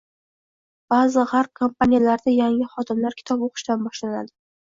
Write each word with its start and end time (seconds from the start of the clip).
Ba'zi 0.93 1.25
G'arb 1.33 1.51
kompaniyalarida 1.59 2.35
yangi 2.37 2.71
xodimlar 2.71 3.19
kitob 3.19 3.47
o'qishdan 3.49 3.87
boshlanadi 3.91 4.35